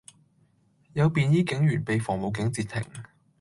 [0.93, 2.83] 有便衣警員被防暴警截停